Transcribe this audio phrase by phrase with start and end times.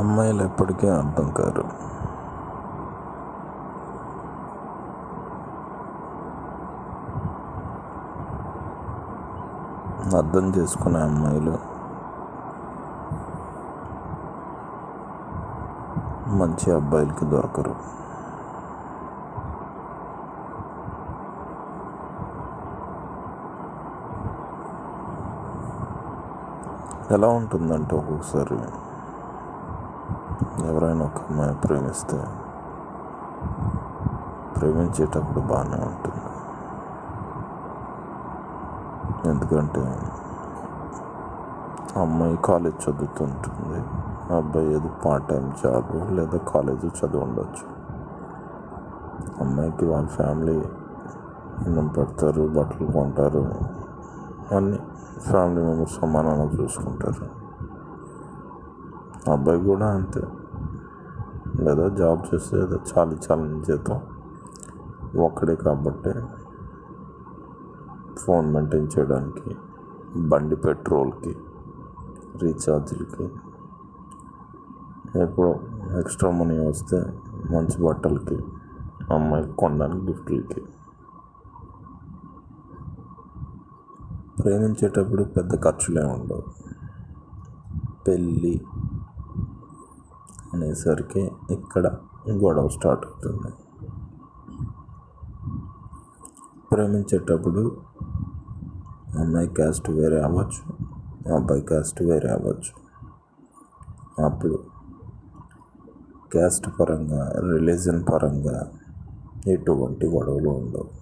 [0.00, 1.64] అమ్మాయిలు ఎప్పటికీ అర్థం కారు.
[10.16, 11.58] అర్థం చేసుకునే అమ్మాయిలు.
[16.28, 17.74] మంచి అబ్బాయిలకి దొరకరు.
[27.10, 28.58] ఎలా ఉంటుందంటే ఒక్కొక్కసారి
[30.64, 32.18] ఎవరైనా ఒక అమ్మాయి ప్రేమిస్తే
[34.56, 36.20] ప్రేమించేటప్పుడు బాగానే ఉంటుంది.
[39.28, 39.80] ఎందుకంటే
[41.98, 43.80] ఆ అమ్మాయి కాలేజ్ చదువుతుంటుంది.
[44.32, 47.80] ఆ అబ్బాయి ఏదో పార్ట్ టైం జాబ్ లేదా కాలేజ్ చదువు ఉండొచ్చు.
[49.40, 50.58] అమ్మాయికి వాళ్ళ ఫ్యామిలీ
[51.66, 53.54] అన్నం పెడతారు బట్టలు కొంటారు
[54.56, 54.78] అన్నీ
[55.30, 57.49] ఫ్యామిలీ మెంబర్స్ సమానంగా చూసుకుంటారు.
[59.28, 60.22] అబ్బాయి కూడా అంతే.
[61.60, 64.00] లేదా జాబ్ చేస్తే ఏదో చాలి చాలని జీతం.
[65.20, 66.14] ఒక్కడే కాబట్టి
[68.18, 69.56] ఫోన్ మెయింటైన్ చేయడానికి
[70.16, 71.36] బండి పెట్రోల్కి
[72.42, 73.30] రీఛార్జ్లకి.
[75.20, 75.60] ఎప్పుడో
[75.98, 76.96] ఎక్స్ట్రా మనీ వస్తే
[77.50, 78.34] మంచి బట్టలకి
[79.14, 80.64] అమ్మాయికి కొనడానికి గిఫ్ట్లకి.
[84.42, 86.42] ప్రేమించేటప్పుడు పెద్ద ఖర్చులే ఉండవు.
[88.08, 88.60] పెళ్ళి
[90.54, 91.86] అనేసరికి ఇక్కడ
[92.30, 93.52] గొడవ స్టార్ట్ అవుతుంది.
[96.72, 97.76] ప్రేమించేటప్పుడు
[99.18, 100.90] అమ్మాయి క్యాస్ట్ వేరే అవ్వచ్చు
[101.34, 102.72] అబ్బాయి క్యాస్ట్ వేరే అవ్వచ్చు.
[104.24, 104.64] అప్పుడు
[106.32, 108.72] క్యాస్ట్ పరంగా రిలీజన్ పరంగా
[109.46, 111.00] ఎటువంటి గొడవలు ఉండవు.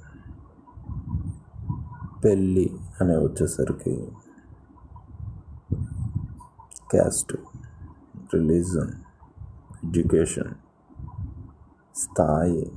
[2.24, 4.08] పెళ్ళి అని వచ్చేసరికి
[6.90, 7.32] క్యాస్ట్
[8.34, 9.07] రిలీజన్
[9.88, 10.54] ఎడ్యుకేషన్
[11.94, 12.72] స్థాయి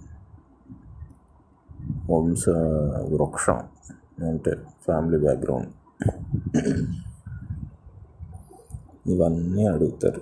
[2.12, 2.50] వంశ
[3.10, 3.60] వృక్షం
[4.28, 4.52] అంటే
[4.86, 5.70] ఫ్యామిలీ బ్యాక్గ్రౌండ్.
[9.06, 10.22] ఇవన్నీ అడుగుతారు.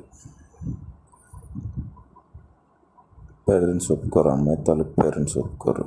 [3.50, 5.86] పేరెంట్స్ ఒప్పుకోరు అమ్మాయి తల్లి పేరెంట్స్ ఒప్పుకోరు.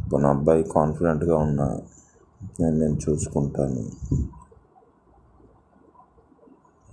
[0.00, 1.80] ఇప్పుడు అబ్బాయి కాన్ఫిడెంట్గా ఉన్నా
[2.60, 3.84] నేను నేను చూసుకుంటాను.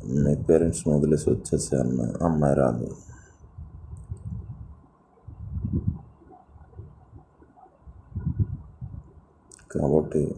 [0.05, 2.95] మీ పేరెంట్స్ని వదిలేసి వచ్చేసి అన్న అమ్మాయి రాదు.
[9.71, 10.35] కాబట్టి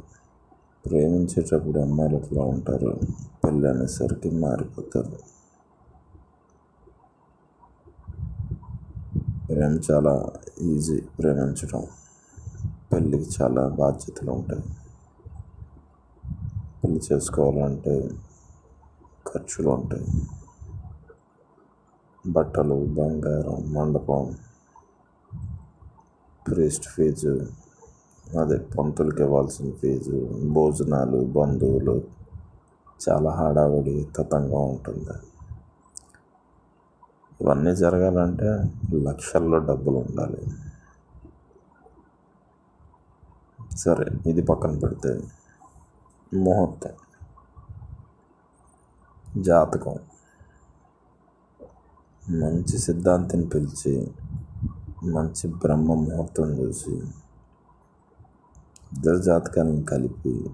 [0.85, 2.99] ప్రేమించేటప్పుడు అమ్మాయిలు ఎట్లా ఉంటారు?
[3.45, 5.33] పెళ్ళి అనేసరికి మారిపోతారు.
[9.49, 10.31] ప్రేమ చాలా
[10.61, 11.85] ఈజీ ప్రేమించడం.
[12.93, 14.63] పెళ్ళికి చాలా బాధ్యతలు ఉంటాయి.
[16.83, 18.09] పెళ్ళి చేసుకోవాలంటే
[19.33, 20.05] ఖర్చులు ఉంటాయి.
[22.27, 24.35] బట్టలు బంగారం మండపం
[26.47, 27.39] ప్రీస్ట్ ఫీజు
[28.39, 32.03] అదే పంతులకి ఇవ్వాల్సిన ఫీజు భోజనాలు బంధువులు
[33.09, 35.13] చాలా హడావిడి తతంగా ఉంటుంది.
[37.41, 38.63] ఇవన్నీ జరగాలంటే
[38.93, 40.45] లక్షల్లో డబ్బులు ఉండాలి.
[43.77, 45.21] సరే ఇది పక్కన పెడితే
[46.33, 46.89] ముహూర్తం.
[49.37, 49.95] జాతకం.
[52.29, 54.11] మంచి సిద్ధాంతిని పిలిచి
[55.03, 56.91] మంచి బ్రహ్మ ముహూర్తం చూసి
[58.93, 60.49] ఇద్దరు జాతకాలను కలిపి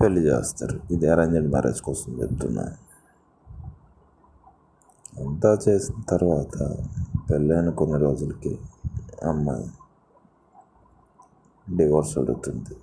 [0.00, 0.80] పెళ్ళి చేస్తారు.
[0.90, 2.62] ఇది అరేంజ్డ్ మ్యారేజ్ కోసం చెప్తున్నా.
[5.18, 6.76] అంతా చేసిన తర్వాత
[7.30, 8.58] పెళ్ళైన కొన్ని రోజులకి
[9.28, 9.70] అమ్మాయి
[11.76, 12.76] డివోర్స్ అడుగుతుంది.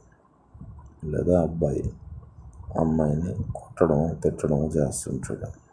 [1.12, 1.94] లేదా అబ్బాయి
[2.80, 5.66] అమ్మాయిని కొట్టడం తిట్టడం చేస్తుంటాడు.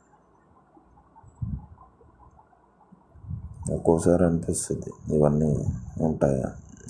[3.74, 5.66] ఒక్కోసారి అనిపిస్తుంది ఇవన్నీ
[6.00, 6.44] ఉంటాయా?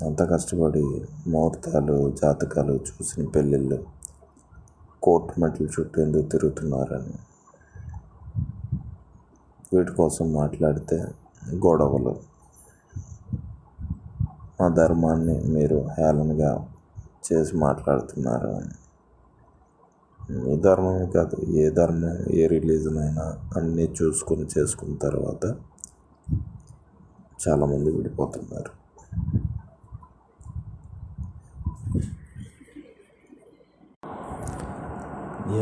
[0.07, 3.85] అంత కష్టపడి ముహూర్తాలు జాతకాలు చూసిన పెళ్ళిళ్ళు
[5.03, 7.15] కోర్టు మెట్ల చుట్టూ ఎందుకు తిరుగుతున్నారని.
[9.77, 11.05] వీటి కోసం మాట్లాడితే
[11.55, 12.17] గొడవలు.
[14.61, 16.69] మా ధర్మాన్ని మీరు హేళనగా
[17.33, 18.82] చేసి మాట్లాడుతున్నారు అని.
[20.33, 23.25] ఏ ధర్మమే కాదు ఏ ధర్మం ఏ రిలీజన్ అయినా
[23.57, 25.45] అన్నీ చూసుకొని చేసుకున్న తర్వాత
[27.49, 28.73] చాలామంది విడిపోతున్నారు.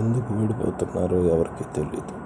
[0.01, 2.17] ఎందుకు విడిపోతున్నారో ఎవరికి తెలియదు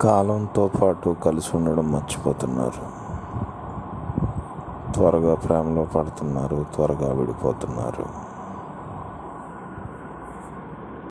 [0.00, 3.03] కాలంతో పాటు కలిసి ఉండడం మర్చిపోతున్నారు.
[4.94, 8.06] త్వరగా ప్రేమలో పడుతున్నారు త్వరగా విడిపోతున్నారు.